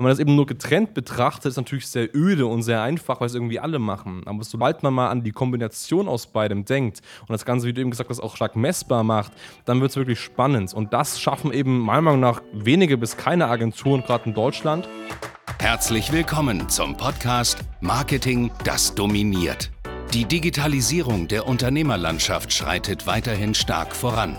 Wenn 0.00 0.04
man 0.04 0.12
das 0.12 0.18
eben 0.18 0.34
nur 0.34 0.46
getrennt 0.46 0.94
betrachtet, 0.94 1.44
ist 1.44 1.52
es 1.52 1.56
natürlich 1.58 1.86
sehr 1.86 2.08
öde 2.16 2.46
und 2.46 2.62
sehr 2.62 2.80
einfach, 2.80 3.20
weil 3.20 3.26
es 3.26 3.34
irgendwie 3.34 3.60
alle 3.60 3.78
machen. 3.78 4.22
Aber 4.24 4.42
sobald 4.44 4.82
man 4.82 4.94
mal 4.94 5.10
an 5.10 5.22
die 5.22 5.30
Kombination 5.30 6.08
aus 6.08 6.26
beidem 6.26 6.64
denkt 6.64 7.02
und 7.20 7.28
das 7.28 7.44
Ganze, 7.44 7.66
wie 7.66 7.74
du 7.74 7.82
eben 7.82 7.90
gesagt 7.90 8.08
hast, 8.08 8.18
auch 8.18 8.34
stark 8.34 8.56
messbar 8.56 9.04
macht, 9.04 9.32
dann 9.66 9.82
wird 9.82 9.90
es 9.90 9.98
wirklich 9.98 10.18
spannend. 10.18 10.72
Und 10.72 10.94
das 10.94 11.20
schaffen 11.20 11.52
eben 11.52 11.80
meiner 11.80 12.00
Meinung 12.00 12.20
nach 12.20 12.40
wenige 12.54 12.96
bis 12.96 13.18
keine 13.18 13.48
Agenturen, 13.48 14.02
gerade 14.02 14.24
in 14.24 14.32
Deutschland. 14.32 14.88
Herzlich 15.58 16.10
willkommen 16.12 16.70
zum 16.70 16.96
Podcast 16.96 17.58
Marketing, 17.82 18.50
das 18.64 18.94
dominiert. 18.94 19.70
Die 20.14 20.24
Digitalisierung 20.24 21.28
der 21.28 21.46
Unternehmerlandschaft 21.46 22.54
schreitet 22.54 23.06
weiterhin 23.06 23.52
stark 23.52 23.94
voran. 23.94 24.38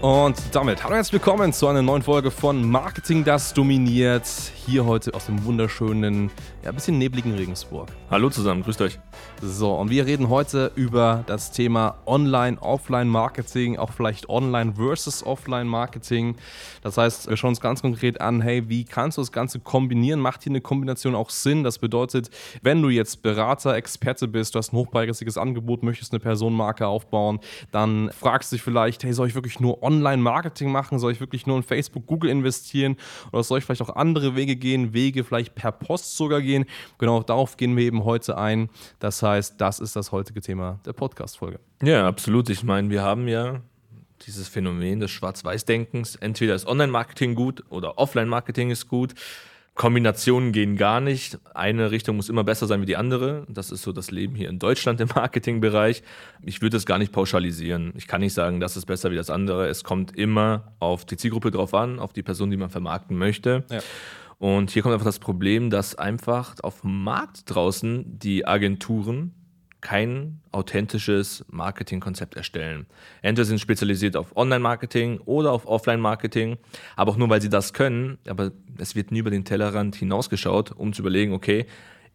Und 0.00 0.36
damit 0.52 0.84
hallo 0.84 0.94
herzlich 0.94 1.14
willkommen 1.14 1.52
zu 1.52 1.66
einer 1.66 1.82
neuen 1.82 2.02
Folge 2.02 2.30
von 2.30 2.64
Marketing, 2.64 3.24
das 3.24 3.52
dominiert. 3.52 4.22
Hier 4.68 4.84
heute 4.84 5.14
aus 5.14 5.24
dem 5.24 5.46
wunderschönen, 5.46 6.30
ja, 6.62 6.70
bisschen 6.72 6.98
nebligen 6.98 7.32
Regensburg. 7.32 7.88
Hallo 8.10 8.28
zusammen, 8.28 8.62
grüßt 8.62 8.82
euch. 8.82 8.98
So, 9.40 9.72
und 9.74 9.88
wir 9.88 10.04
reden 10.04 10.28
heute 10.28 10.72
über 10.74 11.24
das 11.26 11.52
Thema 11.52 11.96
Online-Offline-Marketing, 12.04 13.78
auch 13.78 13.92
vielleicht 13.92 14.28
Online 14.28 14.74
versus 14.74 15.24
Offline-Marketing. 15.24 16.34
Das 16.82 16.98
heißt, 16.98 17.30
wir 17.30 17.38
schauen 17.38 17.50
uns 17.50 17.62
ganz 17.62 17.80
konkret 17.80 18.20
an, 18.20 18.42
hey, 18.42 18.68
wie 18.68 18.84
kannst 18.84 19.16
du 19.16 19.22
das 19.22 19.32
Ganze 19.32 19.58
kombinieren? 19.58 20.20
Macht 20.20 20.42
hier 20.42 20.50
eine 20.50 20.60
Kombination 20.60 21.14
auch 21.14 21.30
Sinn? 21.30 21.64
Das 21.64 21.78
bedeutet, 21.78 22.28
wenn 22.60 22.82
du 22.82 22.90
jetzt 22.90 23.22
Berater, 23.22 23.74
Experte 23.74 24.28
bist, 24.28 24.54
du 24.54 24.58
hast 24.58 24.74
ein 24.74 24.76
hochpreisiges 24.76 25.38
Angebot, 25.38 25.82
möchtest 25.82 26.12
eine 26.12 26.20
Personenmarke 26.20 26.86
aufbauen, 26.86 27.40
dann 27.72 28.10
fragst 28.10 28.52
du 28.52 28.56
dich 28.56 28.62
vielleicht, 28.62 29.02
hey, 29.02 29.14
soll 29.14 29.28
ich 29.28 29.34
wirklich 29.34 29.60
nur 29.60 29.82
Online-Marketing 29.82 30.70
machen? 30.70 30.98
Soll 30.98 31.12
ich 31.12 31.20
wirklich 31.20 31.46
nur 31.46 31.56
in 31.56 31.62
Facebook, 31.62 32.06
Google 32.06 32.28
investieren? 32.28 32.96
Oder 33.32 33.42
soll 33.42 33.60
ich 33.60 33.64
vielleicht 33.64 33.80
auch 33.80 33.96
andere 33.96 34.36
Wege 34.36 34.57
gehen, 34.58 34.92
Wege 34.92 35.24
vielleicht 35.24 35.54
per 35.54 35.72
Post 35.72 36.16
sogar 36.16 36.40
gehen? 36.40 36.66
Genau 36.98 37.22
darauf 37.22 37.56
gehen 37.56 37.76
wir 37.76 37.84
eben 37.84 38.04
heute 38.04 38.36
ein. 38.36 38.68
Das 38.98 39.22
heißt, 39.22 39.60
das 39.60 39.80
ist 39.80 39.96
das 39.96 40.12
heutige 40.12 40.40
Thema 40.40 40.78
der 40.84 40.92
Podcast-Folge. 40.92 41.60
Ja, 41.82 42.06
absolut. 42.06 42.50
Ich 42.50 42.62
meine, 42.62 42.90
wir 42.90 43.02
haben 43.02 43.28
ja 43.28 43.60
dieses 44.26 44.48
Phänomen 44.48 45.00
des 45.00 45.10
Schwarz-Weiß-Denkens. 45.10 46.16
Entweder 46.16 46.54
ist 46.54 46.66
Online-Marketing 46.66 47.34
gut 47.34 47.64
oder 47.70 47.98
Offline-Marketing 47.98 48.70
ist 48.70 48.88
gut. 48.88 49.14
Kombinationen 49.78 50.50
gehen 50.50 50.76
gar 50.76 51.00
nicht. 51.00 51.38
Eine 51.54 51.92
Richtung 51.92 52.16
muss 52.16 52.28
immer 52.28 52.42
besser 52.42 52.66
sein 52.66 52.82
wie 52.82 52.86
die 52.86 52.96
andere. 52.96 53.46
Das 53.48 53.70
ist 53.70 53.82
so 53.82 53.92
das 53.92 54.10
Leben 54.10 54.34
hier 54.34 54.48
in 54.48 54.58
Deutschland 54.58 55.00
im 55.00 55.08
Marketingbereich. 55.14 56.02
Ich 56.42 56.60
würde 56.60 56.76
es 56.76 56.84
gar 56.84 56.98
nicht 56.98 57.12
pauschalisieren. 57.12 57.92
Ich 57.96 58.08
kann 58.08 58.20
nicht 58.20 58.34
sagen, 58.34 58.58
das 58.58 58.76
ist 58.76 58.86
besser 58.86 59.12
wie 59.12 59.16
das 59.16 59.30
andere. 59.30 59.68
Es 59.68 59.84
kommt 59.84 60.16
immer 60.16 60.72
auf 60.80 61.04
die 61.04 61.16
Zielgruppe 61.16 61.52
drauf 61.52 61.74
an, 61.74 62.00
auf 62.00 62.12
die 62.12 62.24
Person, 62.24 62.50
die 62.50 62.56
man 62.56 62.70
vermarkten 62.70 63.16
möchte. 63.16 63.64
Ja. 63.70 63.78
Und 64.38 64.70
hier 64.70 64.82
kommt 64.82 64.94
einfach 64.94 65.06
das 65.06 65.18
Problem, 65.18 65.70
dass 65.70 65.96
einfach 65.96 66.54
auf 66.62 66.82
dem 66.82 67.02
Markt 67.02 67.42
draußen 67.46 68.18
die 68.18 68.46
Agenturen 68.46 69.34
kein 69.80 70.40
authentisches 70.50 71.44
Marketingkonzept 71.48 72.34
erstellen. 72.34 72.86
Entweder 73.22 73.44
sind 73.44 73.60
spezialisiert 73.60 74.16
auf 74.16 74.36
Online-Marketing 74.36 75.20
oder 75.20 75.52
auf 75.52 75.66
Offline-Marketing, 75.66 76.56
aber 76.96 77.12
auch 77.12 77.16
nur, 77.16 77.28
weil 77.28 77.40
sie 77.40 77.48
das 77.48 77.72
können, 77.72 78.18
aber 78.26 78.50
es 78.76 78.96
wird 78.96 79.12
nie 79.12 79.20
über 79.20 79.30
den 79.30 79.44
Tellerrand 79.44 79.94
hinausgeschaut, 79.94 80.72
um 80.72 80.92
zu 80.92 81.02
überlegen, 81.02 81.32
okay, 81.32 81.66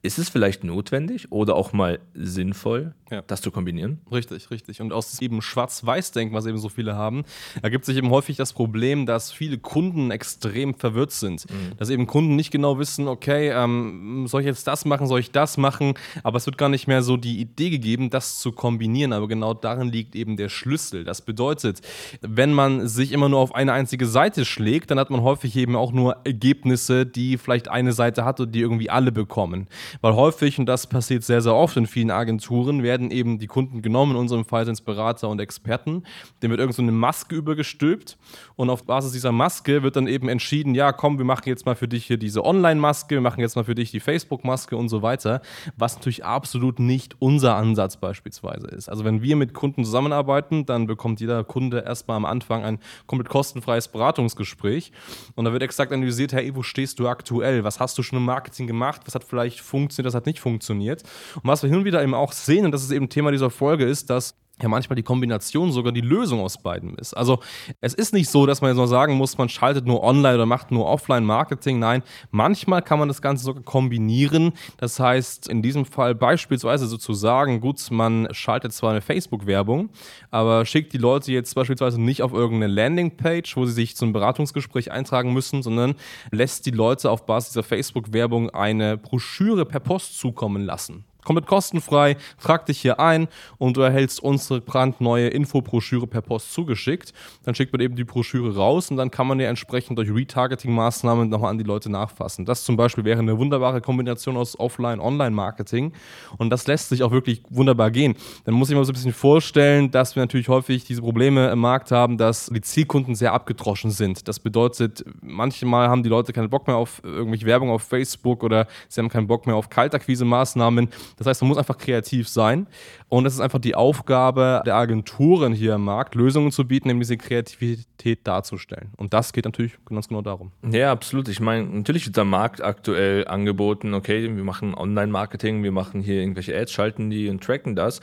ist 0.03 0.19
es 0.19 0.27
vielleicht 0.27 0.65
notwendig 0.65 1.31
oder 1.31 1.55
auch 1.55 1.71
mal 1.71 1.99
sinnvoll, 2.13 2.93
ja. 3.09 3.23
das 3.25 3.41
zu 3.41 3.51
kombinieren? 3.51 4.01
Richtig, 4.11 4.51
richtig. 4.51 4.81
Und 4.81 4.91
aus 4.91 5.15
diesem 5.15 5.41
Schwarz-Weiß-Denken, 5.41 6.35
was 6.35 6.45
eben 6.45 6.57
so 6.57 6.67
viele 6.67 6.95
haben, 6.95 7.23
ergibt 7.61 7.85
sich 7.85 7.95
eben 7.95 8.09
häufig 8.09 8.35
das 8.35 8.51
Problem, 8.51 9.05
dass 9.05 9.31
viele 9.31 9.57
Kunden 9.57 10.11
extrem 10.11 10.73
verwirrt 10.73 11.11
sind. 11.11 11.49
Mhm. 11.49 11.77
Dass 11.77 11.89
eben 11.89 12.05
Kunden 12.05 12.35
nicht 12.35 12.51
genau 12.51 12.79
wissen, 12.79 13.07
okay, 13.07 13.51
ähm, 13.55 14.27
soll 14.27 14.41
ich 14.41 14.47
jetzt 14.47 14.67
das 14.67 14.83
machen, 14.83 15.07
soll 15.07 15.21
ich 15.21 15.31
das 15.31 15.55
machen? 15.55 15.93
Aber 16.21 16.35
es 16.35 16.45
wird 16.45 16.57
gar 16.57 16.67
nicht 16.67 16.85
mehr 16.87 17.01
so 17.01 17.15
die 17.15 17.39
Idee 17.39 17.69
gegeben, 17.69 18.09
das 18.09 18.39
zu 18.39 18.51
kombinieren. 18.51 19.13
Aber 19.13 19.29
genau 19.29 19.53
darin 19.53 19.87
liegt 19.87 20.17
eben 20.17 20.35
der 20.35 20.49
Schlüssel. 20.49 21.05
Das 21.05 21.21
bedeutet, 21.21 21.79
wenn 22.19 22.51
man 22.51 22.89
sich 22.89 23.13
immer 23.13 23.29
nur 23.29 23.39
auf 23.39 23.55
eine 23.55 23.71
einzige 23.71 24.05
Seite 24.05 24.43
schlägt, 24.43 24.91
dann 24.91 24.99
hat 24.99 25.09
man 25.09 25.21
häufig 25.21 25.55
eben 25.55 25.77
auch 25.77 25.93
nur 25.93 26.17
Ergebnisse, 26.25 27.05
die 27.05 27.37
vielleicht 27.37 27.69
eine 27.69 27.93
Seite 27.93 28.25
hat 28.25 28.41
und 28.41 28.53
die 28.53 28.59
irgendwie 28.59 28.89
alle 28.89 29.13
bekommen. 29.13 29.67
Weil 30.01 30.15
häufig, 30.15 30.59
und 30.59 30.65
das 30.65 30.87
passiert 30.87 31.23
sehr, 31.23 31.41
sehr 31.41 31.55
oft 31.55 31.77
in 31.77 31.87
vielen 31.87 32.11
Agenturen, 32.11 32.83
werden 32.83 33.11
eben 33.11 33.39
die 33.39 33.47
Kunden 33.47 33.81
genommen, 33.81 34.13
in 34.13 34.17
unserem 34.17 34.45
Fall 34.45 34.65
sind 34.65 34.73
es 34.73 34.81
Berater 34.81 35.29
und 35.29 35.39
Experten, 35.39 36.03
dem 36.41 36.51
wird 36.51 36.59
irgend 36.59 36.75
so 36.75 36.81
eine 36.81 36.91
Maske 36.91 37.35
übergestülpt 37.35 38.17
und 38.55 38.69
auf 38.69 38.85
Basis 38.85 39.11
dieser 39.11 39.31
Maske 39.31 39.83
wird 39.83 39.95
dann 39.95 40.07
eben 40.07 40.29
entschieden, 40.29 40.75
ja 40.75 40.91
komm, 40.91 41.17
wir 41.17 41.25
machen 41.25 41.47
jetzt 41.47 41.65
mal 41.65 41.75
für 41.75 41.87
dich 41.87 42.05
hier 42.05 42.17
diese 42.17 42.45
Online-Maske, 42.45 43.15
wir 43.15 43.21
machen 43.21 43.41
jetzt 43.41 43.55
mal 43.55 43.63
für 43.63 43.75
dich 43.75 43.91
die 43.91 43.99
Facebook-Maske 43.99 44.77
und 44.77 44.89
so 44.89 45.01
weiter, 45.01 45.41
was 45.75 45.95
natürlich 45.95 46.23
absolut 46.23 46.79
nicht 46.79 47.15
unser 47.19 47.55
Ansatz 47.55 47.97
beispielsweise 47.97 48.67
ist. 48.67 48.89
Also 48.89 49.03
wenn 49.03 49.21
wir 49.21 49.35
mit 49.35 49.53
Kunden 49.53 49.83
zusammenarbeiten, 49.83 50.65
dann 50.65 50.87
bekommt 50.87 51.19
jeder 51.19 51.43
Kunde 51.43 51.79
erstmal 51.85 52.17
am 52.17 52.25
Anfang 52.25 52.63
ein 52.63 52.79
komplett 53.07 53.29
kostenfreies 53.29 53.87
Beratungsgespräch 53.87 54.91
und 55.35 55.45
da 55.45 55.53
wird 55.53 55.63
exakt 55.63 55.91
analysiert, 55.91 56.33
hey, 56.33 56.55
wo 56.55 56.63
stehst 56.63 56.99
du 56.99 57.07
aktuell? 57.07 57.63
Was 57.63 57.79
hast 57.79 57.97
du 57.97 58.03
schon 58.03 58.19
im 58.19 58.25
Marketing 58.25 58.67
gemacht? 58.67 59.01
Was 59.05 59.15
hat 59.15 59.23
vielleicht 59.23 59.59
funktioniert? 59.59 60.03
das 60.13 60.15
hat 60.15 60.25
nicht 60.25 60.39
funktioniert. 60.39 61.03
Und 61.35 61.45
was 61.45 61.63
wir 61.63 61.69
hin 61.69 61.79
und 61.79 61.85
wieder 61.85 62.01
eben 62.01 62.13
auch 62.13 62.31
sehen, 62.31 62.65
und 62.65 62.71
das 62.71 62.83
ist 62.83 62.91
eben 62.91 63.09
Thema 63.09 63.31
dieser 63.31 63.49
Folge, 63.49 63.85
ist, 63.85 64.09
dass 64.09 64.35
ja 64.61 64.69
manchmal 64.69 64.95
die 64.95 65.03
Kombination 65.03 65.71
sogar 65.71 65.91
die 65.91 66.01
Lösung 66.01 66.39
aus 66.39 66.61
beiden 66.61 66.95
ist. 66.95 67.15
Also 67.15 67.39
es 67.81 67.93
ist 67.93 68.13
nicht 68.13 68.29
so, 68.29 68.45
dass 68.45 68.61
man 68.61 68.69
jetzt 68.69 68.77
nur 68.77 68.87
sagen 68.87 69.15
muss, 69.15 69.37
man 69.37 69.49
schaltet 69.49 69.87
nur 69.87 70.03
online 70.03 70.35
oder 70.35 70.45
macht 70.45 70.71
nur 70.71 70.85
Offline-Marketing. 70.85 71.79
Nein, 71.79 72.03
manchmal 72.29 72.83
kann 72.83 72.99
man 72.99 73.07
das 73.07 73.21
Ganze 73.21 73.43
sogar 73.43 73.63
kombinieren. 73.63 74.53
Das 74.77 74.99
heißt, 74.99 75.49
in 75.49 75.63
diesem 75.63 75.85
Fall 75.85 76.13
beispielsweise 76.13 76.85
sozusagen, 76.85 77.61
gut, 77.61 77.79
man 77.89 78.27
schaltet 78.31 78.73
zwar 78.73 78.91
eine 78.91 79.01
Facebook-Werbung, 79.01 79.89
aber 80.29 80.65
schickt 80.65 80.93
die 80.93 80.99
Leute 80.99 81.31
jetzt 81.31 81.55
beispielsweise 81.55 81.99
nicht 81.99 82.21
auf 82.21 82.31
irgendeine 82.31 82.71
Landingpage, 82.71 83.57
wo 83.57 83.65
sie 83.65 83.73
sich 83.73 83.95
zum 83.95 84.13
Beratungsgespräch 84.13 84.91
eintragen 84.91 85.33
müssen, 85.33 85.63
sondern 85.63 85.95
lässt 86.31 86.67
die 86.67 86.71
Leute 86.71 87.09
auf 87.09 87.25
Basis 87.25 87.53
dieser 87.53 87.63
Facebook-Werbung 87.63 88.51
eine 88.51 88.97
Broschüre 88.97 89.65
per 89.65 89.79
Post 89.79 90.19
zukommen 90.19 90.63
lassen 90.63 91.05
komplett 91.23 91.47
kostenfrei. 91.47 92.17
Trag 92.41 92.65
dich 92.65 92.79
hier 92.79 92.99
ein 92.99 93.27
und 93.57 93.77
du 93.77 93.81
erhältst 93.81 94.21
unsere 94.21 94.61
brandneue 94.61 95.27
Infobroschüre 95.27 96.07
per 96.07 96.21
Post 96.21 96.53
zugeschickt. 96.53 97.13
Dann 97.43 97.55
schickt 97.55 97.73
man 97.73 97.81
eben 97.81 97.95
die 97.95 98.03
Broschüre 98.03 98.55
raus 98.55 98.91
und 98.91 98.97
dann 98.97 99.11
kann 99.11 99.27
man 99.27 99.39
ja 99.39 99.49
entsprechend 99.49 99.97
durch 99.97 100.09
Retargeting-Maßnahmen 100.09 101.29
nochmal 101.29 101.51
an 101.51 101.57
die 101.57 101.63
Leute 101.63 101.89
nachfassen. 101.89 102.45
Das 102.45 102.63
zum 102.63 102.75
Beispiel 102.75 103.03
wäre 103.03 103.19
eine 103.19 103.37
wunderbare 103.37 103.81
Kombination 103.81 104.37
aus 104.37 104.59
Offline-Online-Marketing 104.59 105.93
und 106.37 106.49
das 106.49 106.67
lässt 106.67 106.89
sich 106.89 107.03
auch 107.03 107.11
wirklich 107.11 107.43
wunderbar 107.49 107.91
gehen. 107.91 108.15
Dann 108.45 108.55
muss 108.55 108.69
ich 108.69 108.75
mir 108.75 108.83
so 108.85 108.91
ein 108.91 108.95
bisschen 108.95 109.13
vorstellen, 109.13 109.91
dass 109.91 110.15
wir 110.15 110.23
natürlich 110.23 110.49
häufig 110.49 110.85
diese 110.85 111.01
Probleme 111.01 111.49
im 111.49 111.59
Markt 111.59 111.91
haben, 111.91 112.17
dass 112.17 112.47
die 112.47 112.61
Zielkunden 112.61 113.15
sehr 113.15 113.33
abgedroschen 113.33 113.91
sind. 113.91 114.27
Das 114.27 114.39
bedeutet, 114.39 115.03
manchmal 115.21 115.89
haben 115.89 116.03
die 116.03 116.09
Leute 116.09 116.33
keinen 116.33 116.49
Bock 116.49 116.67
mehr 116.67 116.77
auf 116.77 117.01
irgendwelche 117.03 117.45
Werbung 117.45 117.69
auf 117.69 117.83
Facebook 117.83 118.43
oder 118.43 118.67
sie 118.87 119.01
haben 119.01 119.09
keinen 119.09 119.27
Bock 119.27 119.45
mehr 119.47 119.55
auf 119.55 119.69
Kaltakquise-Maßnahmen 119.69 120.89
das 121.17 121.27
heißt, 121.27 121.41
man 121.41 121.49
muss 121.49 121.57
einfach 121.57 121.77
kreativ 121.77 122.27
sein. 122.27 122.67
Und 123.09 123.25
es 123.25 123.33
ist 123.33 123.39
einfach 123.39 123.59
die 123.59 123.75
Aufgabe 123.75 124.61
der 124.65 124.75
Agenturen 124.75 125.53
hier 125.53 125.75
im 125.75 125.83
Markt, 125.83 126.15
Lösungen 126.15 126.51
zu 126.51 126.67
bieten, 126.67 126.87
nämlich 126.87 127.07
diese 127.07 127.17
Kreativität 127.17 128.25
darzustellen. 128.25 128.89
Und 128.97 129.13
das 129.13 129.33
geht 129.33 129.45
natürlich 129.45 129.73
ganz 129.85 130.07
genau 130.07 130.21
darum. 130.21 130.51
Ja, 130.69 130.91
absolut. 130.91 131.27
Ich 131.27 131.39
meine, 131.39 131.63
natürlich 131.65 132.05
wird 132.05 132.17
der 132.17 132.25
Markt 132.25 132.63
aktuell 132.63 133.27
angeboten, 133.27 133.93
okay, 133.93 134.23
wir 134.35 134.43
machen 134.43 134.73
Online-Marketing, 134.73 135.63
wir 135.63 135.71
machen 135.71 136.01
hier 136.01 136.15
irgendwelche 136.15 136.57
Ads, 136.57 136.71
schalten 136.71 137.09
die 137.09 137.29
und 137.29 137.43
tracken 137.43 137.75
das. 137.75 137.99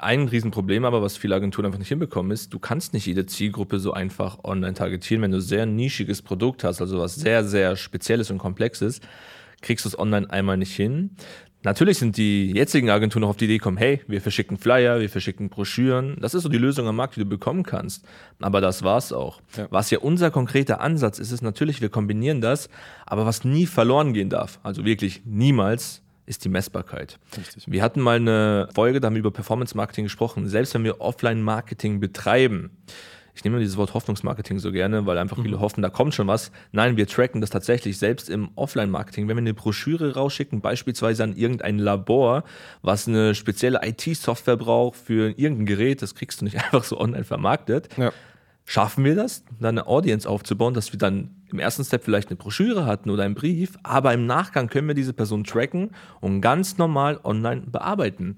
Ein 0.00 0.28
Riesenproblem 0.28 0.84
aber, 0.84 1.00
was 1.00 1.16
viele 1.16 1.34
Agenturen 1.36 1.66
einfach 1.66 1.78
nicht 1.78 1.88
hinbekommen, 1.88 2.32
ist, 2.32 2.52
du 2.52 2.58
kannst 2.58 2.92
nicht 2.92 3.06
jede 3.06 3.24
Zielgruppe 3.26 3.78
so 3.78 3.92
einfach 3.92 4.44
online 4.44 4.74
targetieren. 4.74 5.22
Wenn 5.22 5.30
du 5.30 5.40
sehr 5.40 5.64
nischiges 5.64 6.22
Produkt 6.22 6.64
hast, 6.64 6.80
also 6.80 6.98
was 6.98 7.14
sehr, 7.14 7.44
sehr 7.44 7.76
Spezielles 7.76 8.30
und 8.30 8.38
Komplexes, 8.38 9.00
kriegst 9.62 9.84
du 9.84 9.88
es 9.88 9.98
online 9.98 10.28
einmal 10.30 10.56
nicht 10.56 10.74
hin. 10.74 11.16
Natürlich 11.62 11.98
sind 11.98 12.16
die 12.16 12.52
jetzigen 12.52 12.90
Agenturen 12.90 13.22
noch 13.22 13.30
auf 13.30 13.36
die 13.36 13.46
Idee 13.46 13.58
gekommen, 13.58 13.76
hey, 13.76 14.00
wir 14.06 14.20
verschicken 14.20 14.56
Flyer, 14.56 15.00
wir 15.00 15.10
verschicken 15.10 15.48
Broschüren. 15.48 16.16
Das 16.20 16.34
ist 16.34 16.44
so 16.44 16.48
die 16.48 16.58
Lösung 16.58 16.86
am 16.86 16.96
Markt, 16.96 17.16
die 17.16 17.20
du 17.20 17.26
bekommen 17.26 17.64
kannst. 17.64 18.04
Aber 18.40 18.60
das 18.60 18.82
war's 18.84 19.12
auch. 19.12 19.40
Ja. 19.56 19.66
Was 19.70 19.90
ja 19.90 19.98
unser 19.98 20.30
konkreter 20.30 20.80
Ansatz 20.80 21.18
ist, 21.18 21.32
ist 21.32 21.42
natürlich, 21.42 21.80
wir 21.80 21.88
kombinieren 21.88 22.40
das, 22.40 22.68
aber 23.04 23.26
was 23.26 23.44
nie 23.44 23.66
verloren 23.66 24.12
gehen 24.12 24.30
darf, 24.30 24.60
also 24.62 24.84
wirklich 24.84 25.22
niemals, 25.24 26.02
ist 26.26 26.44
die 26.44 26.48
Messbarkeit. 26.48 27.18
Richtig. 27.36 27.64
Wir 27.68 27.82
hatten 27.82 28.00
mal 28.00 28.16
eine 28.16 28.68
Folge, 28.74 29.00
da 29.00 29.06
haben 29.06 29.14
wir 29.14 29.20
über 29.20 29.30
Performance 29.30 29.76
Marketing 29.76 30.04
gesprochen. 30.04 30.48
Selbst 30.48 30.74
wenn 30.74 30.84
wir 30.84 31.00
Offline-Marketing 31.00 32.00
betreiben, 32.00 32.70
ich 33.36 33.44
nehme 33.44 33.58
dieses 33.58 33.76
Wort 33.76 33.92
Hoffnungsmarketing 33.92 34.58
so 34.58 34.72
gerne, 34.72 35.04
weil 35.04 35.18
einfach 35.18 35.36
viele 35.36 35.58
mhm. 35.58 35.60
hoffen, 35.60 35.82
da 35.82 35.90
kommt 35.90 36.14
schon 36.14 36.26
was. 36.26 36.50
Nein, 36.72 36.96
wir 36.96 37.06
tracken 37.06 37.42
das 37.42 37.50
tatsächlich 37.50 37.98
selbst 37.98 38.30
im 38.30 38.48
Offline-Marketing. 38.54 39.28
Wenn 39.28 39.36
wir 39.36 39.42
eine 39.42 39.52
Broschüre 39.52 40.14
rausschicken, 40.14 40.62
beispielsweise 40.62 41.22
an 41.22 41.36
irgendein 41.36 41.78
Labor, 41.78 42.44
was 42.80 43.06
eine 43.06 43.34
spezielle 43.34 43.80
IT-Software 43.82 44.56
braucht 44.56 44.96
für 44.96 45.38
irgendein 45.38 45.66
Gerät, 45.66 46.00
das 46.00 46.14
kriegst 46.14 46.40
du 46.40 46.46
nicht 46.46 46.56
einfach 46.64 46.82
so 46.82 46.98
online 46.98 47.24
vermarktet. 47.24 47.90
Ja. 47.98 48.10
Schaffen 48.64 49.04
wir 49.04 49.14
das, 49.14 49.44
dann 49.60 49.78
eine 49.78 49.86
Audience 49.86 50.28
aufzubauen, 50.28 50.72
dass 50.72 50.92
wir 50.92 50.98
dann 50.98 51.30
im 51.52 51.58
ersten 51.58 51.84
Step 51.84 52.04
vielleicht 52.04 52.30
eine 52.30 52.36
Broschüre 52.36 52.86
hatten 52.86 53.10
oder 53.10 53.22
einen 53.22 53.34
Brief, 53.34 53.76
aber 53.82 54.14
im 54.14 54.26
Nachgang 54.26 54.68
können 54.68 54.88
wir 54.88 54.94
diese 54.94 55.12
Person 55.12 55.44
tracken 55.44 55.90
und 56.20 56.40
ganz 56.40 56.78
normal 56.78 57.20
online 57.22 57.60
bearbeiten. 57.60 58.36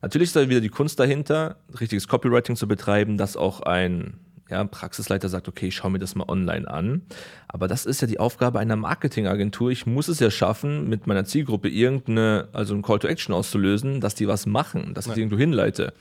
Natürlich 0.00 0.28
ist 0.28 0.36
da 0.36 0.48
wieder 0.48 0.60
die 0.60 0.68
Kunst 0.68 1.00
dahinter, 1.00 1.56
richtiges 1.80 2.06
Copywriting 2.06 2.54
zu 2.54 2.68
betreiben, 2.68 3.18
dass 3.18 3.36
auch 3.36 3.60
ein 3.60 4.14
ja, 4.48 4.64
Praxisleiter 4.64 5.28
sagt, 5.28 5.48
okay, 5.48 5.68
ich 5.68 5.76
schaue 5.76 5.90
mir 5.90 5.98
das 5.98 6.14
mal 6.14 6.28
online 6.28 6.68
an. 6.68 7.02
Aber 7.48 7.66
das 7.68 7.84
ist 7.84 8.00
ja 8.00 8.06
die 8.06 8.20
Aufgabe 8.20 8.58
einer 8.58 8.76
Marketingagentur. 8.76 9.70
Ich 9.70 9.86
muss 9.86 10.08
es 10.08 10.20
ja 10.20 10.30
schaffen, 10.30 10.88
mit 10.88 11.06
meiner 11.06 11.24
Zielgruppe 11.24 11.68
irgendeine, 11.68 12.48
also 12.52 12.74
ein 12.74 12.82
Call 12.82 12.98
to 12.98 13.08
Action 13.08 13.34
auszulösen, 13.34 14.00
dass 14.00 14.14
die 14.14 14.28
was 14.28 14.46
machen, 14.46 14.94
dass 14.94 15.06
ich 15.06 15.14
die 15.14 15.20
irgendwo 15.20 15.38
hinleite. 15.38 15.92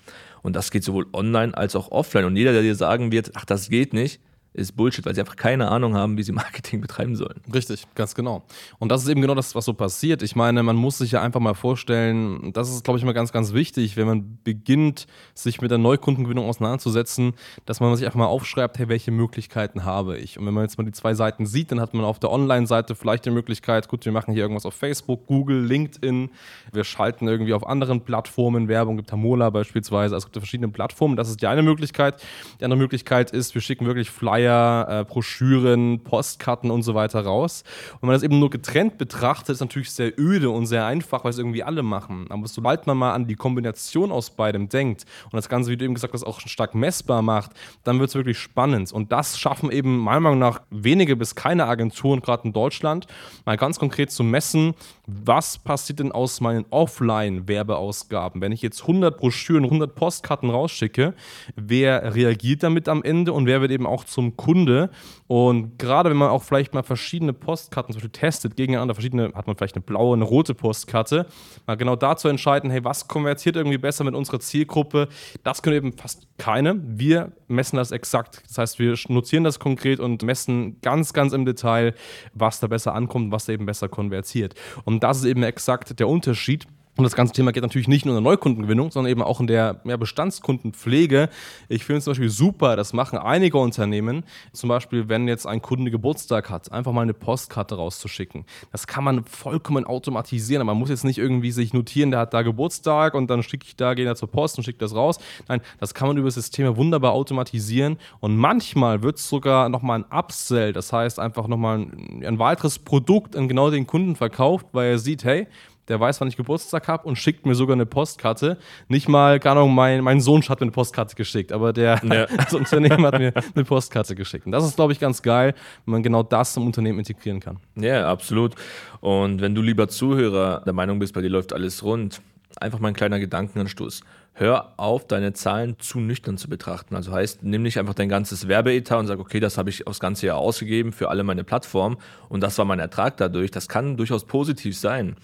Und 0.44 0.56
das 0.56 0.70
geht 0.70 0.84
sowohl 0.84 1.08
online 1.12 1.58
als 1.58 1.76
auch 1.76 1.92
offline. 1.92 2.26
Und 2.26 2.36
jeder, 2.36 2.54
der 2.54 2.62
dir 2.62 2.76
sagen 2.76 3.12
wird, 3.12 3.32
ach, 3.34 3.46
das 3.46 3.70
geht 3.70 3.94
nicht, 3.94 4.20
ist 4.56 4.75
Bullshit, 4.75 5.06
weil 5.06 5.13
sie 5.13 5.22
einfach 5.22 5.36
keine 5.36 5.69
Ahnung 5.69 5.96
haben, 5.96 6.18
wie 6.18 6.24
sie 6.24 6.31
Marketing 6.46 6.81
betreiben 6.81 7.16
sollen. 7.16 7.42
Richtig, 7.54 7.84
ganz 7.96 8.16
genau. 8.16 8.44
Und 8.80 8.92
das 8.92 9.04
ist 9.04 9.10
eben 9.10 9.22
genau 9.22 9.36
das, 9.36 9.54
was 9.56 9.66
so 9.66 9.74
passiert. 9.74 10.22
Ich 10.22 10.36
meine, 10.36 10.63
man 10.63 10.75
muss 10.75 10.98
sich 10.98 11.12
ja 11.12 11.22
einfach 11.22 11.40
mal 11.40 11.54
vorstellen, 11.54 12.54
das 12.54 12.69
ist, 12.69 12.84
glaube 12.84 12.98
ich, 12.98 13.06
mal 13.06 13.13
ganz, 13.13 13.31
ganz 13.31 13.54
wichtig, 13.54 13.98
wenn 13.98 14.07
man 14.07 14.40
beginnt, 14.44 15.07
sich 15.34 15.62
mit 15.62 15.72
der 15.72 15.78
Neukundengewinnung 15.78 16.46
auseinanderzusetzen, 16.46 17.34
dass 17.66 17.80
man 17.80 17.96
sich 17.96 18.06
einfach 18.06 18.19
mal 18.19 18.28
aufschreibt, 18.28 18.80
hey, 18.80 18.88
welche 18.88 19.12
Möglichkeiten 19.12 19.84
habe 19.84 20.18
ich? 20.18 20.40
Und 20.40 20.46
wenn 20.46 20.54
man 20.54 20.63
jetzt 20.63 20.78
mal 20.78 20.86
die 20.86 20.92
zwei 20.92 21.13
Seiten 21.13 21.46
sieht, 21.46 21.72
dann 21.72 21.81
hat 21.81 21.94
man 21.94 22.06
auf 22.06 22.19
der 22.19 22.31
Online-Seite 22.31 22.96
vielleicht 22.96 23.25
die 23.25 23.31
Möglichkeit, 23.31 23.88
gut, 23.90 24.06
wir 24.06 24.12
machen 24.12 24.34
hier 24.34 24.44
irgendwas 24.44 24.66
auf 24.66 24.74
Facebook, 24.74 25.28
Google, 25.28 25.66
LinkedIn, 25.66 26.30
wir 26.72 26.84
schalten 26.84 27.28
irgendwie 27.28 27.54
auf 27.54 27.68
anderen 27.68 28.01
Plattformen 28.01 28.68
Werbung, 28.68 28.98
gibt 28.98 29.10
Tamola 29.10 29.50
beispielsweise, 29.50 30.16
also 30.16 30.28
es 30.28 30.31
gibt 30.31 30.38
verschiedene 30.38 30.69
Plattformen, 30.69 31.16
das 31.16 31.30
ist 31.30 31.42
die 31.42 31.48
eine 31.48 31.62
Möglichkeit. 31.62 32.22
Die 32.60 32.63
andere 32.63 32.80
Möglichkeit 32.80 33.31
ist, 33.31 33.54
wir 33.54 33.62
schicken 33.62 33.86
wirklich 33.86 34.10
Flyer 34.10 34.45
Flyer, 34.46 34.88
äh, 34.90 35.04
Broschüren, 35.06 36.04
Postkarten 36.04 36.70
und 36.70 36.84
so 36.84 36.94
weiter 36.94 37.22
raus. 37.22 37.64
Und 37.94 38.04
wenn 38.04 38.08
man 38.08 38.16
das 38.16 38.24
eben 38.24 38.40
nur 38.40 38.50
getrennt 38.50 38.98
betrachtet, 38.98 39.50
ist 39.50 39.60
natürlich 39.60 39.92
sehr 39.92 40.18
öde 40.20 40.50
und 40.52 40.68
sehr 40.68 40.86
einfach, 40.86 41.24
weil 41.24 41.32
es 41.32 41.40
irgendwie 41.40 41.64
alle 41.64 41.82
machen. 41.82 42.28
Aber 42.30 42.48
sobald 42.48 42.86
man 42.86 42.98
mal 42.98 43.14
an 43.14 43.26
die 43.28 43.36
Kombination 43.36 44.12
aus 44.12 44.30
beidem 44.30 44.70
denkt 44.70 45.06
und 45.26 45.34
das 45.34 45.50
Ganze, 45.50 45.72
wie 45.72 45.78
du 45.78 45.86
eben 45.86 45.96
gesagt 45.96 46.14
hast, 46.14 46.24
auch 46.24 46.40
stark 46.42 46.76
messbar 46.76 47.22
macht, 47.22 47.52
dann 47.84 48.00
wird 48.00 48.10
es 48.10 48.16
wirklich 48.16 48.38
spannend. 48.38 48.92
Und 48.92 49.12
das 49.12 49.40
schaffen 49.40 49.72
eben 49.72 49.98
meiner 49.98 50.20
Meinung 50.20 50.40
nach 50.40 50.62
wenige 50.70 51.16
bis 51.16 51.34
keine 51.34 51.66
Agenturen, 51.66 52.22
gerade 52.22 52.44
in 52.46 52.54
Deutschland, 52.54 53.08
mal 53.46 53.58
ganz 53.58 53.80
konkret 53.80 54.12
zu 54.12 54.24
messen, 54.24 54.76
was 55.08 55.58
passiert 55.58 56.00
denn 56.00 56.12
aus 56.12 56.42
meinen 56.42 56.66
Offline-Werbeausgaben? 56.70 58.42
Wenn 58.42 58.52
ich 58.52 58.62
jetzt 58.62 58.82
100 58.82 59.18
Broschüren, 59.18 59.64
100 59.64 59.96
Postkarten 59.96 60.50
rausschicke, 60.50 61.14
wer 61.56 62.14
reagiert 62.16 62.64
damit 62.64 62.88
am 62.90 63.02
Ende 63.04 63.34
und 63.34 63.46
wer 63.46 63.62
wird 63.62 63.72
eben 63.72 63.88
auch 63.88 64.04
zum 64.04 64.35
Kunde. 64.36 64.90
Und 65.28 65.80
gerade 65.80 66.10
wenn 66.10 66.18
man 66.18 66.30
auch 66.30 66.44
vielleicht 66.44 66.74
mal 66.74 66.84
verschiedene 66.84 67.34
Postkarten 67.34 67.94
zum 67.94 68.00
Beispiel 68.00 68.20
testet, 68.20 68.56
gegeneinander, 68.56 68.94
verschiedene, 68.94 69.32
hat 69.34 69.48
man 69.48 69.56
vielleicht 69.56 69.76
eine 69.76 69.84
blaue, 69.84 70.16
eine 70.16 70.26
rote 70.26 70.54
Postkarte, 70.54 71.26
mal 71.66 71.76
genau 71.76 71.96
dazu 71.96 72.28
entscheiden, 72.28 72.70
hey, 72.70 72.84
was 72.84 73.08
konvertiert 73.08 73.56
irgendwie 73.56 73.78
besser 73.78 74.04
mit 74.04 74.14
unserer 74.14 74.40
Zielgruppe? 74.40 75.08
Das 75.44 75.62
können 75.62 75.76
eben 75.76 75.94
fast 75.98 76.28
keine. 76.38 76.80
Wir 76.86 77.32
messen 77.48 77.78
das 77.78 77.92
exakt. 77.92 78.44
Das 78.48 78.58
heißt, 78.58 78.80
wir 78.80 78.96
notieren 79.08 79.44
das 79.44 79.60
konkret 79.60 80.00
und 80.00 80.24
messen 80.24 80.80
ganz, 80.82 81.14
ganz 81.14 81.34
im 81.34 81.46
Detail, 81.46 81.94
was 82.34 82.60
da 82.60 82.68
besser 82.68 82.94
ankommt, 82.94 83.32
was 83.32 83.46
da 83.46 83.54
eben 83.54 83.66
besser 83.66 83.90
konvertiert. 83.90 84.56
Und 84.84 85.04
das 85.04 85.18
ist 85.18 85.26
eben 85.26 85.44
exakt 85.44 86.00
der 86.00 86.08
Unterschied 86.08 86.68
und 86.98 87.04
das 87.04 87.16
ganze 87.16 87.34
Thema 87.34 87.52
geht 87.52 87.64
natürlich 87.64 87.90
nicht 87.90 88.06
nur 88.06 88.18
in 88.18 88.24
der 88.24 88.32
Neukundengewinnung, 88.32 88.90
sondern 88.90 89.12
eben 89.12 89.22
auch 89.22 89.42
in 89.42 89.48
der 89.48 89.82
ja, 89.84 89.98
Bestandskundenpflege. 89.98 91.30
Ich 91.68 91.84
finde 91.84 91.98
es 91.98 92.06
zum 92.06 92.12
Beispiel 92.12 92.30
super, 92.30 92.78
das 92.78 92.94
machen 92.94 93.20
einige 93.20 93.58
Unternehmen. 93.58 94.24
Zum 94.54 94.70
Beispiel, 94.70 95.10
wenn 95.10 95.28
jetzt 95.28 95.46
ein 95.46 95.62
Kunde 95.62 95.92
Geburtstag 95.92 96.50
hat, 96.50 96.72
einfach 96.72 96.94
mal 96.94 97.02
eine 97.02 97.14
Postkarte 97.14 97.76
rauszuschicken. 97.76 98.46
Das 98.72 98.88
kann 98.88 99.04
man 99.04 99.26
vollkommen 99.26 99.86
automatisieren. 99.86 100.66
Man 100.66 100.78
muss 100.78 100.90
jetzt 100.90 101.04
nicht 101.04 101.18
irgendwie 101.18 101.52
sich 101.52 101.74
notieren, 101.74 102.12
der 102.12 102.22
hat 102.22 102.34
da 102.34 102.44
Geburtstag 102.44 103.14
und 103.14 103.30
dann 103.30 103.44
schicke 103.44 103.66
ich 103.68 103.76
da, 103.76 103.94
gehe 103.94 104.06
da 104.06 104.16
zur 104.16 104.32
Post 104.32 104.58
und 104.58 104.64
schicke 104.64 104.80
das 104.80 104.96
raus. 104.96 105.20
Nein, 105.50 105.60
das 105.82 105.94
kann 105.94 106.08
man 106.08 106.16
über 106.16 106.28
das 106.28 106.36
System 106.36 106.78
wunderbar 106.78 107.12
automatisieren. 107.12 107.98
Und 108.22 108.38
manchmal 108.38 109.04
wird 109.04 109.18
es 109.18 109.28
sogar 109.28 109.68
nochmal 109.68 110.00
ein 110.00 110.18
Upsell, 110.18 110.72
das 110.72 110.94
heißt 110.94 111.20
einfach 111.20 111.48
nochmal 111.48 111.80
ein, 111.80 112.24
ein 112.26 112.40
weiteres 112.40 112.80
Produkt 112.80 113.36
an 113.36 113.50
genau 113.50 113.70
den 113.70 113.86
Kunden 113.86 114.16
verkauft, 114.16 114.68
weil 114.72 114.92
er 114.92 115.00
sieht, 115.00 115.26
hey, 115.26 115.48
der 115.88 116.00
weiß, 116.00 116.22
wann 116.22 116.28
ich 116.28 116.38
Geburtstag 116.38 116.88
habe 116.88 117.08
und 117.08 117.18
schickt 117.18 117.46
mir 117.46 117.56
sogar 117.56 117.76
eine 117.76 117.86
Postkarte. 117.86 118.58
Nicht 118.88 119.08
mal, 119.08 119.40
keine 119.40 119.60
Ahnung, 119.60 119.76
mein, 119.76 120.04
mein 120.04 120.22
Sohn 120.22 120.42
hat 120.44 120.60
mir 120.60 120.66
eine 120.66 120.72
Postkarte 120.72 121.16
geschickt, 121.16 121.52
aber 121.52 121.74
der 121.74 122.02
ja. 122.04 122.26
das 122.38 122.54
Unternehmen 122.54 123.06
hat 123.06 123.20
mir 123.20 123.34
eine 123.56 123.64
Postkarte 123.66 124.16
geschickt. 124.16 124.46
Und 124.46 124.52
das 124.52 124.66
ist, 124.66 124.76
glaube 124.76 124.94
ich, 124.94 125.00
ganz 125.00 125.22
geil, 125.22 125.54
wenn 125.86 125.94
man 125.94 126.04
genau 126.04 126.24
das 126.24 126.56
im 126.58 126.66
Unternehmen 126.66 127.00
integrieren 127.00 127.40
kann. 127.40 127.58
Ja, 127.76 128.10
absolut. 128.10 128.56
Und 129.02 129.42
wenn 129.42 129.54
du 129.54 129.62
lieber 129.62 129.88
Zuhörer 129.88 130.62
der 130.66 130.74
Meinung 130.74 131.00
bist, 131.00 131.14
bei 131.14 131.22
dir 131.22 131.30
läuft 131.30 131.54
alles 131.54 131.84
rund, 131.84 132.22
einfach 132.62 132.80
mal 132.80 132.90
ein 132.90 132.94
kleiner 132.94 133.19
Gedankenanstoß 133.19 134.02
hör 134.38 134.74
auf, 134.75 135.07
deine 135.07 135.31
Zahlen 135.31 135.80
zu 135.80 136.00
nüchtern 136.00 136.38
zu 136.38 136.50
betrachten. 136.50 136.94
Also 136.96 137.13
heißt, 137.13 137.44
nimm 137.44 137.63
nicht 137.63 137.80
einfach 137.80 137.94
dein 137.94 138.10
ganzes 138.10 138.50
Werbeetat 138.50 139.00
und 139.00 139.07
sag, 139.07 139.18
okay, 139.19 139.40
das 139.40 139.57
habe 139.57 139.69
ich 139.69 139.88
aufs 139.88 140.02
ganze 140.02 140.28
Jahr 140.28 140.38
ausgegeben 140.38 140.92
für 140.92 141.10
alle 141.10 141.24
meine 141.24 141.46
Plattformen 141.46 141.98
und 142.28 142.42
das 142.42 142.57
war 142.57 142.66
mein 142.66 142.80
Ertrag 142.80 143.16
dadurch. 143.16 143.50
Das 143.50 143.69
kann 143.69 143.96
durchaus 143.96 144.25
positiv 144.25 144.78
sein. 144.78 145.16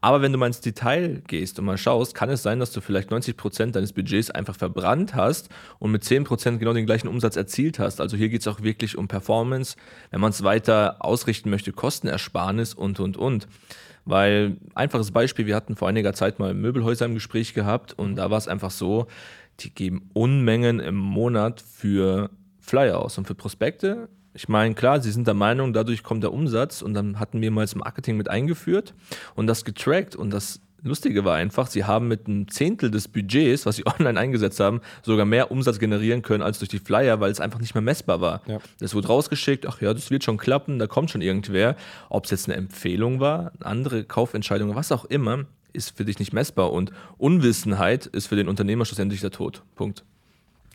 Aber 0.00 0.22
wenn 0.22 0.30
du 0.30 0.38
mal 0.38 0.46
ins 0.46 0.60
Detail 0.60 1.20
gehst 1.26 1.58
und 1.58 1.64
mal 1.64 1.78
schaust, 1.78 2.14
kann 2.14 2.30
es 2.30 2.44
sein, 2.44 2.60
dass 2.60 2.70
du 2.70 2.80
vielleicht 2.80 3.10
90 3.10 3.36
Prozent 3.36 3.74
deines 3.74 3.92
Budgets 3.92 4.30
einfach 4.30 4.54
verbrannt 4.54 5.16
hast 5.16 5.48
und 5.80 5.90
mit 5.90 6.04
10 6.04 6.22
Prozent 6.22 6.60
genau 6.60 6.72
den 6.72 6.86
gleichen 6.86 7.08
Umsatz 7.08 7.34
erzielt 7.34 7.80
hast. 7.80 8.00
Also 8.00 8.16
hier 8.16 8.28
geht 8.28 8.42
es 8.42 8.48
auch 8.48 8.62
wirklich 8.62 8.96
um 8.96 9.08
Performance, 9.08 9.76
wenn 10.10 10.20
man 10.20 10.30
es 10.30 10.44
weiter 10.44 10.96
ausrichten 11.00 11.50
möchte, 11.50 11.72
Kostenersparnis 11.72 12.72
und, 12.72 13.00
und, 13.00 13.16
und. 13.16 13.48
Weil, 14.10 14.56
einfaches 14.74 15.12
Beispiel, 15.12 15.46
wir 15.46 15.54
hatten 15.54 15.76
vor 15.76 15.88
einiger 15.88 16.12
Zeit 16.14 16.40
mal 16.40 16.52
Möbelhäuser 16.52 17.06
im 17.06 17.14
Gespräch 17.14 17.54
gehabt 17.54 17.92
und 17.92 18.16
da 18.16 18.28
war 18.28 18.38
es 18.38 18.48
einfach 18.48 18.72
so, 18.72 19.06
die 19.60 19.72
geben 19.72 20.10
Unmengen 20.14 20.80
im 20.80 20.96
Monat 20.96 21.60
für 21.60 22.30
Flyer 22.58 22.98
aus 22.98 23.18
und 23.18 23.28
für 23.28 23.36
Prospekte. 23.36 24.08
Ich 24.34 24.48
meine, 24.48 24.74
klar, 24.74 25.00
sie 25.00 25.12
sind 25.12 25.28
der 25.28 25.34
Meinung, 25.34 25.72
dadurch 25.72 26.02
kommt 26.02 26.24
der 26.24 26.32
Umsatz 26.32 26.82
und 26.82 26.94
dann 26.94 27.20
hatten 27.20 27.40
wir 27.40 27.52
mal 27.52 27.60
das 27.60 27.76
Marketing 27.76 28.16
mit 28.16 28.28
eingeführt 28.28 28.94
und 29.36 29.46
das 29.46 29.64
getrackt 29.64 30.16
und 30.16 30.30
das 30.30 30.60
Lustige 30.82 31.24
war 31.24 31.36
einfach, 31.36 31.66
sie 31.66 31.84
haben 31.84 32.08
mit 32.08 32.26
einem 32.26 32.48
Zehntel 32.48 32.90
des 32.90 33.08
Budgets, 33.08 33.66
was 33.66 33.76
sie 33.76 33.86
online 33.98 34.18
eingesetzt 34.18 34.60
haben, 34.60 34.80
sogar 35.02 35.26
mehr 35.26 35.50
Umsatz 35.50 35.78
generieren 35.78 36.22
können 36.22 36.42
als 36.42 36.58
durch 36.58 36.68
die 36.68 36.78
Flyer, 36.78 37.20
weil 37.20 37.30
es 37.30 37.40
einfach 37.40 37.60
nicht 37.60 37.74
mehr 37.74 37.82
messbar 37.82 38.20
war. 38.20 38.42
Ja. 38.46 38.58
Das 38.78 38.94
wurde 38.94 39.08
rausgeschickt, 39.08 39.66
ach 39.66 39.80
ja, 39.80 39.92
das 39.94 40.10
wird 40.10 40.24
schon 40.24 40.36
klappen, 40.36 40.78
da 40.78 40.86
kommt 40.86 41.10
schon 41.10 41.22
irgendwer. 41.22 41.76
Ob 42.08 42.24
es 42.24 42.30
jetzt 42.30 42.48
eine 42.48 42.56
Empfehlung 42.56 43.20
war, 43.20 43.52
eine 43.58 43.66
andere 43.66 44.04
Kaufentscheidung, 44.04 44.74
was 44.74 44.92
auch 44.92 45.04
immer, 45.04 45.44
ist 45.72 45.96
für 45.96 46.04
dich 46.04 46.18
nicht 46.18 46.32
messbar. 46.32 46.72
Und 46.72 46.92
Unwissenheit 47.18 48.06
ist 48.06 48.26
für 48.26 48.36
den 48.36 48.48
Unternehmer 48.48 48.84
schlussendlich 48.84 49.20
der 49.20 49.30
Tod. 49.30 49.62
Punkt. 49.76 50.04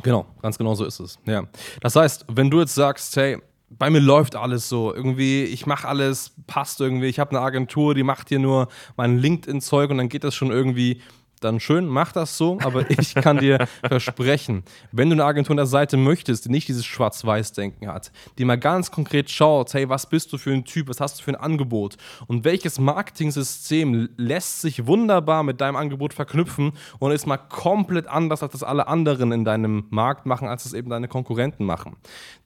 Genau, 0.03 0.25
ganz 0.41 0.57
genau 0.57 0.75
so 0.75 0.85
ist 0.85 0.99
es. 0.99 1.19
Ja. 1.25 1.45
Das 1.81 1.95
heißt, 1.95 2.25
wenn 2.29 2.49
du 2.49 2.59
jetzt 2.59 2.75
sagst, 2.75 3.15
hey, 3.15 3.39
bei 3.69 3.89
mir 3.89 3.99
läuft 3.99 4.35
alles 4.35 4.69
so. 4.69 4.93
Irgendwie, 4.93 5.43
ich 5.43 5.65
mache 5.65 5.87
alles, 5.87 6.33
passt 6.47 6.79
irgendwie. 6.81 7.07
Ich 7.07 7.19
habe 7.19 7.31
eine 7.31 7.41
Agentur, 7.41 7.95
die 7.95 8.03
macht 8.03 8.29
hier 8.29 8.39
nur 8.39 8.67
mein 8.95 9.17
LinkedIn-Zeug 9.17 9.89
und 9.89 9.97
dann 9.97 10.09
geht 10.09 10.23
das 10.23 10.35
schon 10.35 10.51
irgendwie 10.51 11.01
dann 11.45 11.59
schön, 11.59 11.87
mach 11.87 12.11
das 12.11 12.37
so, 12.37 12.57
aber 12.63 12.89
ich 12.89 13.15
kann 13.15 13.37
dir 13.37 13.67
versprechen, 13.87 14.63
wenn 14.91 15.09
du 15.09 15.13
eine 15.13 15.25
Agentur 15.25 15.53
an 15.53 15.57
der 15.57 15.65
Seite 15.65 15.97
möchtest, 15.97 16.45
die 16.45 16.49
nicht 16.49 16.67
dieses 16.67 16.85
Schwarz-Weiß-Denken 16.85 17.87
hat, 17.87 18.11
die 18.37 18.45
mal 18.45 18.57
ganz 18.57 18.91
konkret 18.91 19.29
schaut, 19.29 19.73
hey, 19.73 19.87
was 19.87 20.09
bist 20.09 20.33
du 20.33 20.37
für 20.37 20.51
ein 20.51 20.65
Typ, 20.65 20.89
was 20.89 20.99
hast 20.99 21.19
du 21.19 21.23
für 21.23 21.31
ein 21.31 21.35
Angebot 21.35 21.97
und 22.27 22.43
welches 22.43 22.79
Marketing-System 22.79 24.09
lässt 24.17 24.61
sich 24.61 24.87
wunderbar 24.87 25.43
mit 25.43 25.61
deinem 25.61 25.75
Angebot 25.75 26.13
verknüpfen 26.13 26.73
und 26.99 27.11
ist 27.11 27.25
mal 27.27 27.37
komplett 27.37 28.07
anders, 28.07 28.43
als 28.43 28.51
das 28.53 28.63
alle 28.63 28.87
anderen 28.87 29.31
in 29.31 29.45
deinem 29.45 29.85
Markt 29.89 30.25
machen, 30.25 30.47
als 30.47 30.65
es 30.65 30.73
eben 30.73 30.89
deine 30.89 31.07
Konkurrenten 31.07 31.65
machen, 31.65 31.95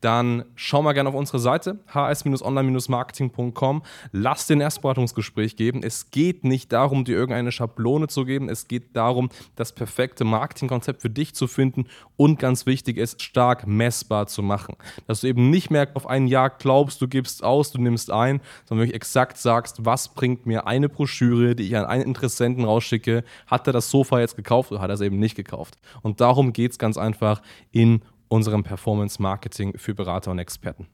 dann 0.02 0.46
schau 0.56 0.82
mal 0.82 0.94
gerne 0.94 1.10
auf 1.10 1.16
unsere 1.16 1.40
Seite 1.40 1.80
hs-online-marketing.com, 1.94 3.84
lass 4.12 4.48
den 4.48 4.62
Erstberatungsgespräch 4.62 5.56
geben. 5.56 5.82
Es 5.84 6.12
geht 6.12 6.44
nicht 6.44 6.72
darum, 6.72 7.06
dir 7.06 7.16
irgendeine 7.16 7.52
Schablone 7.52 8.08
zu 8.08 8.26
geben, 8.26 8.50
es 8.50 8.68
geht 8.68 8.89
darum, 8.94 9.30
das 9.56 9.74
perfekte 9.74 10.24
Marketingkonzept 10.24 11.02
für 11.02 11.10
dich 11.10 11.36
zu 11.36 11.48
finden 11.48 11.86
und 12.18 12.40
ganz 12.40 12.66
wichtig 12.66 12.98
ist, 12.98 13.22
stark 13.22 13.68
messbar 13.68 14.28
zu 14.28 14.42
machen. 14.42 14.76
Dass 15.08 15.22
du 15.22 15.28
eben 15.28 15.50
nicht 15.50 15.70
mehr 15.70 15.90
auf 15.94 16.08
ein 16.08 16.28
Jahr 16.28 16.50
glaubst, 16.50 17.02
du 17.02 17.08
gibst 17.08 17.44
aus, 17.44 17.72
du 17.72 17.80
nimmst 17.80 18.12
ein, 18.12 18.42
sondern 18.66 18.86
wirklich 18.86 18.96
exakt 18.96 19.38
sagst, 19.38 19.86
was 19.86 20.14
bringt 20.14 20.46
mir 20.46 20.68
eine 20.68 20.90
Broschüre, 20.90 21.56
die 21.56 21.64
ich 21.64 21.78
an 21.78 21.86
einen 21.86 22.04
Interessenten 22.04 22.66
rausschicke, 22.66 23.24
hat 23.48 23.68
er 23.68 23.74
das 23.74 23.90
Sofa 23.90 24.20
jetzt 24.20 24.36
gekauft 24.36 24.72
oder 24.72 24.82
hat 24.82 24.90
er 24.90 24.96
es 24.96 25.02
eben 25.02 25.20
nicht 25.20 25.36
gekauft? 25.36 25.78
Und 26.02 26.22
darum 26.22 26.54
geht 26.54 26.72
es 26.72 26.80
ganz 26.80 26.98
einfach 26.98 27.42
in 27.72 28.02
unserem 28.30 28.64
Performance 28.64 29.22
Marketing 29.22 29.78
für 29.78 29.94
Berater 29.94 30.32
und 30.32 30.40
Experten. 30.40 30.88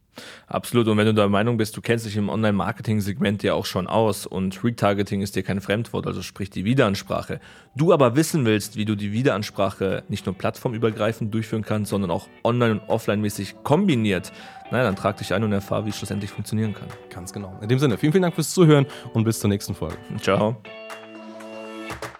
Absolut. 0.47 0.87
Und 0.87 0.97
wenn 0.97 1.05
du 1.05 1.13
der 1.13 1.27
Meinung 1.27 1.57
bist, 1.57 1.75
du 1.75 1.81
kennst 1.81 2.05
dich 2.05 2.15
im 2.15 2.29
Online-Marketing-Segment 2.29 3.43
ja 3.43 3.53
auch 3.53 3.65
schon 3.65 3.87
aus 3.87 4.25
und 4.25 4.63
Retargeting 4.63 5.21
ist 5.21 5.35
dir 5.35 5.43
kein 5.43 5.61
Fremdwort, 5.61 6.07
also 6.07 6.21
sprich 6.21 6.49
die 6.49 6.65
Wiederansprache. 6.65 7.39
Du 7.75 7.91
aber 7.93 8.15
wissen 8.15 8.45
willst, 8.45 8.77
wie 8.77 8.85
du 8.85 8.95
die 8.95 9.11
Wiederansprache 9.11 10.03
nicht 10.07 10.25
nur 10.25 10.35
plattformübergreifend 10.35 11.33
durchführen 11.33 11.63
kannst, 11.63 11.89
sondern 11.89 12.11
auch 12.11 12.27
online- 12.43 12.79
und 12.79 12.89
offline-mäßig 12.89 13.63
kombiniert, 13.63 14.31
na, 14.71 14.81
dann 14.83 14.95
trag 14.95 15.17
dich 15.17 15.33
ein 15.33 15.43
und 15.43 15.51
erfahr, 15.51 15.85
wie 15.85 15.89
es 15.89 15.97
schlussendlich 15.97 16.31
funktionieren 16.31 16.73
kann. 16.73 16.87
Ganz 17.09 17.31
genau. 17.31 17.57
In 17.61 17.69
dem 17.69 17.77
Sinne, 17.77 17.97
vielen, 17.97 18.13
vielen 18.13 18.23
Dank 18.23 18.35
fürs 18.35 18.51
Zuhören 18.51 18.87
und 19.13 19.23
bis 19.23 19.39
zur 19.39 19.49
nächsten 19.49 19.75
Folge. 19.75 19.97
Ciao. 20.21 20.57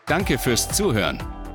Danke 0.05 0.37
fürs 0.37 0.69
Zuhören. 0.69 1.17